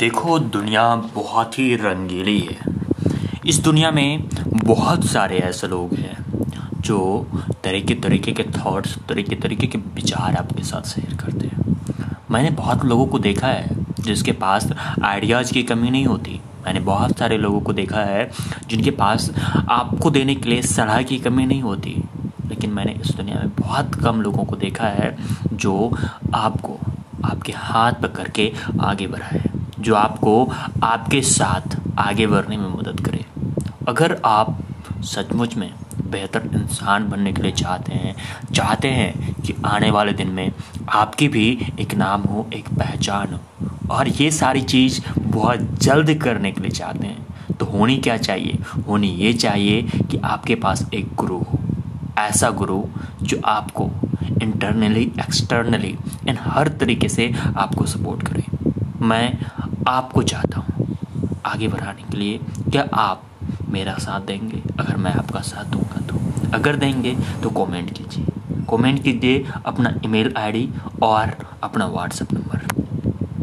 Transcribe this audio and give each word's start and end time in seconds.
देखो 0.00 0.38
दुनिया 0.38 0.94
बहुत 0.96 1.58
ही 1.58 1.74
रंगीली 1.76 2.38
है। 2.40 2.56
इस 3.46 3.58
दुनिया 3.58 3.90
में 3.90 4.28
बहुत 4.64 5.04
सारे 5.04 5.38
ऐसे 5.38 5.68
लोग 5.68 5.94
हैं 5.94 6.16
जो 6.80 7.26
तरीके 7.64 7.94
तरीके 7.94 8.32
के 8.32 8.42
थॉट्स 8.42 8.96
तरीके 8.98 9.36
तरीके 9.36 9.66
के 9.66 9.78
विचार 9.78 10.36
आपके 10.36 10.62
साथ 10.62 10.82
शेयर 10.82 11.16
करते 11.16 11.46
हैं। 11.46 11.76
मैंने 12.30 12.50
बहुत 12.50 12.84
लोगों 12.84 13.06
को 13.06 13.18
देखा 13.18 13.46
है 13.46 13.76
जिसके 14.00 14.32
पास 14.32 14.72
आइडियाज़ 15.04 15.52
की 15.52 15.62
कमी 15.62 15.90
नहीं 15.90 16.06
होती। 16.06 16.40
मैंने 16.66 16.80
बहुत 16.80 17.18
सारे 17.18 17.38
लोगों 17.38 17.60
को 17.60 17.72
देखा 17.72 18.00
है 18.00 18.30
जिनके 18.68 18.90
पास 18.90 19.30
आपको 19.68 20.10
देने 20.10 20.34
के 20.34 20.48
लिए 20.48 20.62
सलाह 20.62 21.02
की 21.02 21.18
कमी 21.18 21.46
नहीं 21.46 21.62
होती। 21.62 22.02
लेकिन 22.46 22.70
मैंने 22.70 22.92
इस 22.92 23.10
दुनिया 23.10 23.36
में 23.36 23.48
बहुत 23.48 23.94
कम 23.94 24.20
लोगों 24.20 24.44
को 24.44 24.56
देखा 24.56 24.86
है 24.86 25.16
जो 25.52 25.92
आपको, 26.34 26.78
आपके 27.24 27.52
हाथ 27.52 27.92
पकड़ 27.92 28.28
के 28.28 28.52
आगे 28.80 29.06
बढ़ाए। 29.06 29.49
जो 29.80 29.94
आपको 29.94 30.32
आपके 30.82 31.20
साथ 31.22 31.76
आगे 31.98 32.26
बढ़ने 32.26 32.56
में 32.56 32.68
मदद 32.68 33.00
करे। 33.00 33.24
अगर 33.88 34.20
आप 34.24 34.58
सचमुच 35.04 35.56
में 35.56 35.70
बेहतर 36.10 36.48
इंसान 36.54 37.08
बनने 37.08 37.32
के 37.32 37.42
लिए 37.42 37.52
चाहते 37.52 37.92
हैं 37.92 38.14
चाहते 38.54 38.88
हैं 38.88 39.34
कि 39.34 39.54
आने 39.66 39.90
वाले 39.90 40.12
दिन 40.12 40.28
में 40.28 40.52
आपकी 40.88 41.28
भी 41.28 41.48
एक 41.80 41.94
नाम 41.94 42.22
हो, 42.22 42.46
एक 42.54 42.68
पहचान 42.68 43.34
हो, 43.34 43.68
और 43.90 44.08
ये 44.08 44.30
सारी 44.30 44.62
चीज़ 44.62 45.00
बहुत 45.18 45.60
जल्द 45.82 46.14
करने 46.14 46.52
के 46.52 46.60
लिए 46.60 46.70
चाहते 46.70 47.06
हैं 47.06 47.54
तो 47.54 47.66
होनी 47.66 47.96
क्या 47.98 48.16
चाहिए? 48.16 48.58
होनी 48.88 49.08
ये 49.08 49.32
चाहिए 49.34 49.82
कि 49.82 50.16
आपके 50.24 50.54
पास 50.54 50.88
एक 50.94 51.14
गुरु 51.14 51.38
हो। 51.38 51.58
ऐसा 52.18 52.50
गुरु 52.50 52.82
जो 53.22 53.40
आपको 53.44 53.90
इंटरनली 54.42 55.02
एक्सटर्नली 55.20 55.96
इन 56.28 56.38
हर 56.40 56.68
तरीके 56.70 57.08
से 57.08 57.32
आपको 57.56 57.86
सपोर्ट 57.86 58.26
करे। 58.28 58.44
मैं 59.02 59.38
आपको 59.88 60.22
चाहता 60.22 60.60
हूँ 60.60 60.96
आगे 61.46 61.68
बढ़ाने 61.68 62.02
के 62.02 62.16
लिए, 62.16 62.38
क्या 62.70 62.88
आप 62.94 63.22
मेरा 63.68 63.94
साथ 63.94 64.20
देंगे? 64.20 64.62
अगर 64.80 64.96
मैं 64.96 65.12
आपका 65.12 65.40
साथ 65.40 65.64
दूँगा 65.64 66.00
तो। 66.06 66.18
अगर 66.54 66.76
देंगे 66.76 67.14
तो 67.42 67.50
कमेंट 67.50 67.90
कीजिए। 67.90 68.26
कमेंट 68.70 69.02
कीजिए 69.02 69.44
अपना 69.66 69.94
ईमेल 70.04 70.34
आईडी 70.36 70.68
और 71.02 71.34
अपना 71.62 71.86
व्हाट्सएप 71.86 72.32
नंबर 72.32 72.79